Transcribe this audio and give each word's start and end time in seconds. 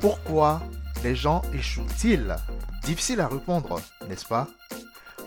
Pourquoi 0.00 0.62
les 1.02 1.16
gens 1.16 1.42
échouent-ils? 1.52 2.36
Difficile 2.84 3.20
à 3.20 3.28
répondre, 3.28 3.80
n'est-ce 4.08 4.26
pas? 4.26 4.48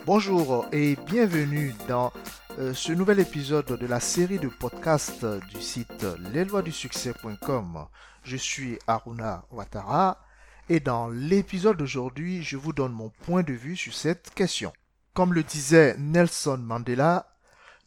Bonjour 0.04 0.66
et 0.72 0.96
bienvenue 1.06 1.74
dans 1.88 2.12
euh, 2.58 2.74
ce 2.74 2.92
nouvel 2.92 3.20
épisode 3.20 3.66
de 3.66 3.86
la 3.86 4.00
série 4.00 4.38
de 4.38 4.48
podcasts 4.48 5.24
du 5.24 5.60
site 5.60 6.04
lesloisdusuccès.com. 6.32 7.86
Je 8.24 8.36
suis 8.36 8.78
Aruna 8.86 9.44
Ouattara 9.50 10.18
et 10.68 10.80
dans 10.80 11.08
l'épisode 11.08 11.76
d'aujourd'hui, 11.76 12.42
je 12.42 12.56
vous 12.56 12.72
donne 12.72 12.92
mon 12.92 13.10
point 13.10 13.42
de 13.42 13.52
vue 13.52 13.76
sur 13.76 13.94
cette 13.94 14.34
question. 14.34 14.72
Comme 15.14 15.34
le 15.34 15.42
disait 15.42 15.96
Nelson 15.98 16.58
Mandela, 16.58 17.36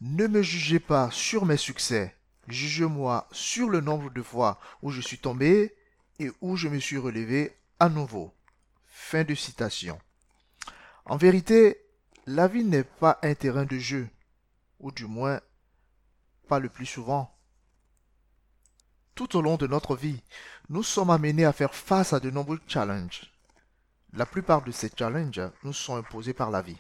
ne 0.02 0.28
me 0.28 0.42
jugez 0.42 0.80
pas 0.80 1.10
sur 1.12 1.46
mes 1.46 1.58
succès, 1.58 2.15
jugez-moi 2.48 3.28
sur 3.32 3.70
le 3.70 3.82
nombre 3.82 4.10
de 4.12 4.22
fois 4.22 4.60
où 4.82 4.92
je 4.92 5.02
suis 5.02 5.18
tombé 5.18 5.76
et 6.20 6.32
où 6.42 6.56
je 6.56 6.68
me 6.68 6.80
suis 6.80 6.98
relevé 6.98 7.56
à 7.80 7.90
nouveau. 7.90 8.34
Fin 8.86 9.24
de 9.24 9.36
citation. 9.36 10.00
En 11.06 11.18
vérité, 11.18 11.78
la 12.26 12.48
vie 12.48 12.64
n'est 12.64 12.84
pas 12.84 13.20
un 13.22 13.36
terrain 13.36 13.66
de 13.66 13.78
jeu, 13.78 14.08
ou 14.80 14.92
du 14.92 15.06
moins 15.06 15.40
pas 16.48 16.60
le 16.60 16.70
plus 16.70 16.86
souvent. 16.86 17.32
Tout 19.14 19.38
au 19.38 19.42
long 19.42 19.58
de 19.58 19.68
notre 19.68 19.96
vie, 19.96 20.22
nous 20.70 20.84
sommes 20.84 21.10
amenés 21.10 21.46
à 21.46 21.54
faire 21.54 21.76
face 21.76 22.14
à 22.14 22.20
de 22.20 22.30
nombreux 22.30 22.60
challenges. 22.68 23.32
La 24.14 24.26
plupart 24.26 24.64
de 24.64 24.72
ces 24.72 24.90
challenges 24.98 25.42
nous 25.64 25.74
sont 25.74 25.96
imposés 25.96 26.34
par 26.34 26.50
la 26.50 26.62
vie. 26.62 26.78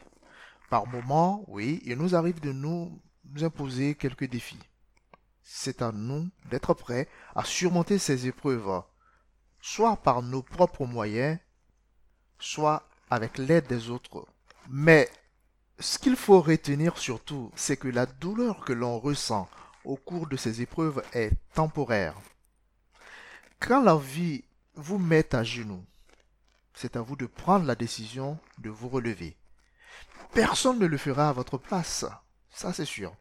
Par 0.70 0.88
moments, 0.88 1.44
oui, 1.48 1.82
il 1.86 1.98
nous 1.98 2.16
arrive 2.16 2.40
de 2.40 2.52
nous 2.52 3.00
imposer 3.42 3.96
quelques 3.96 4.30
défis. 4.30 4.60
C'est 5.48 5.84
à 5.84 5.92
nous 5.92 6.28
d'être 6.50 6.74
prêts 6.74 7.08
à 7.36 7.46
surmonter 7.46 8.00
ces 8.00 8.26
épreuves, 8.26 8.82
soit 9.62 9.96
par 9.96 10.24
nos 10.24 10.42
propres 10.42 10.86
moyens, 10.86 11.38
soit 12.40 12.90
avec 13.12 13.38
l'aide 13.38 13.68
des 13.68 13.92
autres. 13.92 14.28
Mais 14.70 15.08
ce 15.80 16.00
qu'il 16.00 16.16
faut 16.16 16.42
retenir 16.42 16.98
surtout, 16.98 17.52
c'est 17.56 17.78
que 17.78 17.88
la 17.88 18.08
douleur 18.08 18.66
que 18.66 18.74
l'on 18.74 19.00
ressent 19.00 19.48
au 19.84 19.96
cours 19.98 20.28
de 20.28 20.36
ces 20.36 20.64
épreuves 20.64 21.04
est 21.14 21.32
temporaire. 21.54 22.16
Quand 23.60 23.84
la 23.84 23.98
vie 23.98 24.44
vous 24.74 24.98
met 24.98 25.36
à 25.36 25.44
genoux, 25.44 25.86
c'est 26.74 26.96
à 26.96 27.02
vous 27.02 27.16
de 27.16 27.28
prendre 27.28 27.66
la 27.66 27.76
décision 27.76 28.40
de 28.58 28.72
vous 28.72 28.90
relever. 28.90 29.38
Personne 30.34 30.80
ne 30.80 30.88
le 30.88 30.98
fera 30.98 31.30
à 31.30 31.34
votre 31.34 31.60
place, 31.60 32.04
ça 32.50 32.74
c'est 32.74 32.84
sûr. 32.84 33.16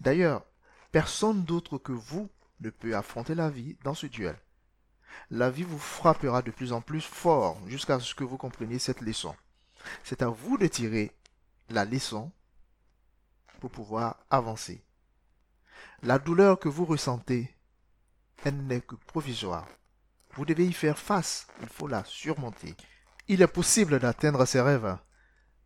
D'ailleurs, 0.00 0.42
personne 0.92 1.44
d'autre 1.44 1.78
que 1.78 1.92
vous 1.92 2.28
ne 2.60 2.70
peut 2.70 2.96
affronter 2.96 3.34
la 3.34 3.50
vie 3.50 3.76
dans 3.84 3.94
ce 3.94 4.06
duel. 4.06 4.36
La 5.30 5.50
vie 5.50 5.62
vous 5.62 5.78
frappera 5.78 6.42
de 6.42 6.50
plus 6.50 6.72
en 6.72 6.80
plus 6.80 7.00
fort 7.00 7.58
jusqu'à 7.66 8.00
ce 8.00 8.14
que 8.14 8.24
vous 8.24 8.36
compreniez 8.36 8.78
cette 8.78 9.00
leçon. 9.00 9.34
C'est 10.04 10.22
à 10.22 10.28
vous 10.28 10.58
de 10.58 10.66
tirer 10.66 11.12
la 11.70 11.84
leçon 11.84 12.30
pour 13.60 13.70
pouvoir 13.70 14.18
avancer. 14.30 14.82
La 16.02 16.18
douleur 16.18 16.58
que 16.58 16.68
vous 16.68 16.84
ressentez, 16.84 17.54
elle 18.44 18.66
n'est 18.66 18.80
que 18.80 18.94
provisoire. 18.94 19.66
Vous 20.34 20.44
devez 20.44 20.66
y 20.66 20.72
faire 20.72 20.98
face, 20.98 21.46
il 21.62 21.68
faut 21.68 21.88
la 21.88 22.04
surmonter. 22.04 22.74
Il 23.28 23.42
est 23.42 23.46
possible 23.46 23.98
d'atteindre 23.98 24.44
ses 24.44 24.60
rêves. 24.60 24.98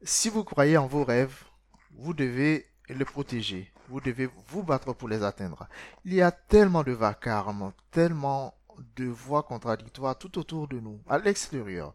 Si 0.02 0.28
vous 0.28 0.44
croyez 0.44 0.76
en 0.78 0.86
vos 0.86 1.04
rêves, 1.04 1.44
vous 1.90 2.14
devez 2.14 2.66
les 2.88 3.04
protéger. 3.04 3.69
Vous 3.90 4.00
devez 4.00 4.30
vous 4.48 4.62
battre 4.62 4.92
pour 4.92 5.08
les 5.08 5.24
atteindre. 5.24 5.68
Il 6.04 6.14
y 6.14 6.22
a 6.22 6.30
tellement 6.30 6.84
de 6.84 6.92
vacarme, 6.92 7.72
tellement 7.90 8.54
de 8.96 9.06
voix 9.06 9.42
contradictoires 9.42 10.16
tout 10.16 10.38
autour 10.38 10.68
de 10.68 10.78
nous, 10.78 11.00
à 11.08 11.18
l'extérieur. 11.18 11.94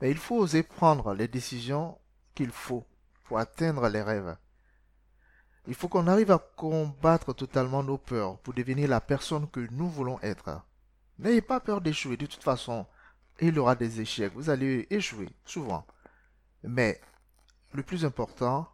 Mais 0.00 0.10
il 0.10 0.18
faut 0.18 0.36
oser 0.36 0.62
prendre 0.62 1.14
les 1.14 1.26
décisions 1.26 1.98
qu'il 2.34 2.50
faut 2.50 2.84
pour 3.24 3.38
atteindre 3.38 3.88
les 3.88 4.02
rêves. 4.02 4.36
Il 5.66 5.74
faut 5.74 5.88
qu'on 5.88 6.06
arrive 6.06 6.30
à 6.30 6.38
combattre 6.38 7.32
totalement 7.32 7.82
nos 7.82 7.98
peurs 7.98 8.38
pour 8.40 8.52
devenir 8.52 8.88
la 8.88 9.00
personne 9.00 9.48
que 9.48 9.66
nous 9.70 9.88
voulons 9.88 10.20
être. 10.20 10.62
N'ayez 11.18 11.42
pas 11.42 11.60
peur 11.60 11.80
d'échouer. 11.80 12.18
De 12.18 12.26
toute 12.26 12.42
façon, 12.42 12.86
il 13.40 13.54
y 13.54 13.58
aura 13.58 13.74
des 13.74 14.00
échecs. 14.00 14.32
Vous 14.34 14.50
allez 14.50 14.86
échouer, 14.90 15.30
souvent. 15.44 15.86
Mais 16.62 17.00
le 17.72 17.82
plus 17.82 18.04
important 18.04 18.68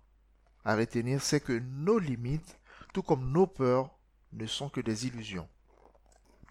à 0.64 0.76
retenir, 0.76 1.22
c'est 1.22 1.41
que 1.41 1.58
nos 1.58 1.98
limites, 1.98 2.58
tout 2.92 3.02
comme 3.02 3.30
nos 3.30 3.47
peurs, 3.47 3.91
ne 4.32 4.47
sont 4.47 4.69
que 4.69 4.80
des 4.80 5.06
illusions. 5.06 5.48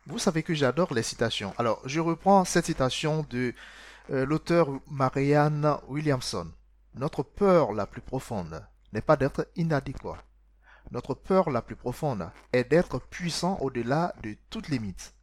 Vous 0.06 0.20
savez 0.20 0.44
que 0.44 0.54
j'adore 0.54 0.94
les 0.94 1.04
citations. 1.04 1.54
Alors, 1.58 1.82
je 1.86 2.00
reprends 2.00 2.44
cette 2.46 2.66
citation 2.66 3.26
de 3.30 3.54
euh, 4.12 4.26
l'auteur 4.26 4.68
Marianne 4.92 5.78
Williamson. 5.88 6.52
Notre 6.96 7.24
peur 7.24 7.72
la 7.72 7.88
plus 7.88 8.02
profonde 8.02 8.66
n'est 8.92 9.02
pas 9.02 9.16
d'être 9.16 9.48
inadéquat. 9.56 10.18
Notre 10.92 11.14
peur 11.14 11.50
la 11.50 11.62
plus 11.62 11.76
profonde 11.76 12.30
est 12.52 12.66
d'être 12.66 13.00
puissant 13.00 13.58
au-delà 13.62 14.14
de 14.22 14.36
toute 14.50 14.68
limite. 14.68 15.16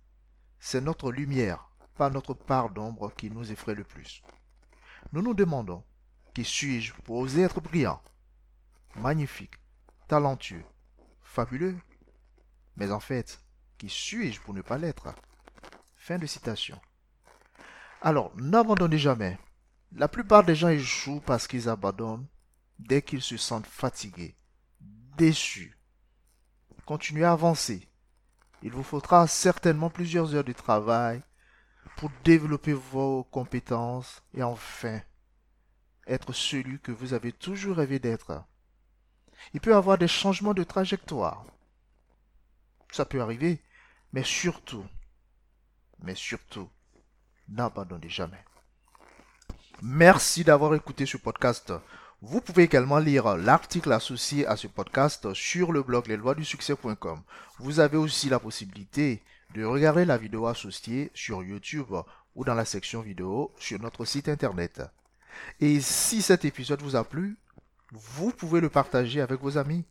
C'est 0.58 0.80
notre 0.80 1.12
lumière, 1.12 1.70
pas 1.96 2.10
notre 2.10 2.34
part 2.34 2.70
d'ombre 2.70 3.12
qui 3.16 3.30
nous 3.30 3.52
effraie 3.52 3.74
le 3.74 3.84
plus. 3.84 4.22
Nous 5.12 5.22
nous 5.22 5.34
demandons, 5.34 5.84
qui 6.34 6.44
suis-je 6.44 6.94
pour 7.04 7.18
oser 7.18 7.42
être 7.42 7.60
brillant, 7.60 8.00
magnifique, 8.96 9.54
talentueux, 10.08 10.64
fabuleux 11.22 11.78
Mais 12.76 12.90
en 12.90 13.00
fait, 13.00 13.40
qui 13.78 13.88
suis-je 13.88 14.40
pour 14.40 14.54
ne 14.54 14.62
pas 14.62 14.78
l'être? 14.78 15.14
Fin 15.96 16.18
de 16.18 16.26
citation. 16.26 16.80
Alors, 18.02 18.32
n'abandonnez 18.36 18.98
jamais. 18.98 19.38
La 19.92 20.08
plupart 20.08 20.44
des 20.44 20.54
gens 20.54 20.68
échouent 20.68 21.20
parce 21.20 21.46
qu'ils 21.46 21.68
abandonnent 21.68 22.26
dès 22.78 23.02
qu'ils 23.02 23.22
se 23.22 23.36
sentent 23.36 23.66
fatigués, 23.66 24.36
déçus. 25.16 25.76
Continuez 26.86 27.24
à 27.24 27.32
avancer. 27.32 27.88
Il 28.62 28.72
vous 28.72 28.82
faudra 28.82 29.26
certainement 29.26 29.90
plusieurs 29.90 30.34
heures 30.34 30.44
de 30.44 30.52
travail 30.52 31.22
pour 31.96 32.10
développer 32.24 32.72
vos 32.72 33.24
compétences 33.24 34.22
et 34.34 34.42
enfin 34.42 35.00
être 36.06 36.32
celui 36.32 36.80
que 36.80 36.92
vous 36.92 37.12
avez 37.12 37.32
toujours 37.32 37.76
rêvé 37.76 37.98
d'être. 37.98 38.44
Il 39.54 39.60
peut 39.60 39.70
y 39.70 39.74
avoir 39.74 39.98
des 39.98 40.08
changements 40.08 40.54
de 40.54 40.64
trajectoire. 40.64 41.44
Ça 42.92 43.04
peut 43.04 43.20
arriver, 43.20 43.60
mais 44.12 44.24
surtout, 44.24 44.84
mais 46.02 46.14
surtout, 46.14 46.68
n'abandonnez 47.48 48.08
jamais. 48.08 48.44
Merci 49.82 50.44
d'avoir 50.44 50.74
écouté 50.74 51.06
ce 51.06 51.16
podcast. 51.16 51.72
Vous 52.22 52.42
pouvez 52.42 52.64
également 52.64 52.98
lire 52.98 53.36
l'article 53.36 53.92
associé 53.92 54.46
à 54.46 54.56
ce 54.56 54.66
podcast 54.66 55.32
sur 55.32 55.72
le 55.72 55.82
blog 55.82 56.06
lesloisdusuccès.com. 56.06 57.22
Vous 57.58 57.80
avez 57.80 57.96
aussi 57.96 58.28
la 58.28 58.38
possibilité 58.38 59.22
de 59.54 59.64
regarder 59.64 60.04
la 60.04 60.18
vidéo 60.18 60.46
associée 60.46 61.10
sur 61.14 61.42
YouTube 61.42 61.94
ou 62.34 62.44
dans 62.44 62.54
la 62.54 62.66
section 62.66 63.00
vidéo 63.00 63.52
sur 63.58 63.80
notre 63.80 64.04
site 64.04 64.28
internet. 64.28 64.82
Et 65.60 65.80
si 65.80 66.20
cet 66.20 66.44
épisode 66.44 66.82
vous 66.82 66.96
a 66.96 67.04
plu, 67.04 67.38
vous 67.92 68.30
pouvez 68.30 68.60
le 68.60 68.68
partager 68.68 69.20
avec 69.20 69.40
vos 69.40 69.58
amis. 69.58 69.84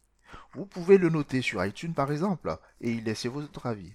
Vous 0.53 0.65
pouvez 0.65 0.97
le 0.97 1.09
noter 1.09 1.41
sur 1.41 1.63
iTunes 1.63 1.93
par 1.93 2.11
exemple 2.11 2.55
et 2.81 2.91
y 2.91 3.01
laisser 3.01 3.29
votre 3.29 3.65
avis. 3.65 3.93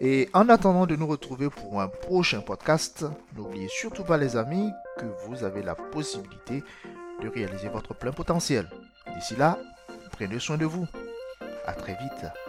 Et 0.00 0.28
en 0.32 0.48
attendant 0.48 0.86
de 0.86 0.94
nous 0.94 1.06
retrouver 1.06 1.50
pour 1.50 1.80
un 1.80 1.88
prochain 1.88 2.40
podcast, 2.40 3.04
n'oubliez 3.36 3.68
surtout 3.68 4.04
pas 4.04 4.16
les 4.16 4.36
amis 4.36 4.70
que 4.98 5.06
vous 5.26 5.42
avez 5.42 5.62
la 5.62 5.74
possibilité 5.74 6.62
de 7.20 7.28
réaliser 7.28 7.68
votre 7.68 7.94
plein 7.94 8.12
potentiel. 8.12 8.70
D'ici 9.14 9.34
là, 9.34 9.58
prenez 10.12 10.38
soin 10.38 10.56
de 10.56 10.66
vous. 10.66 10.86
À 11.66 11.72
très 11.72 11.94
vite. 11.94 12.47